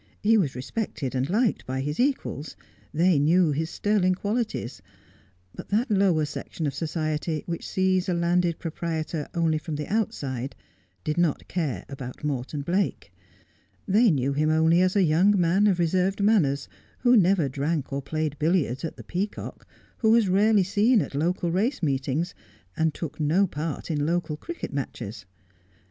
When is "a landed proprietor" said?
8.09-9.27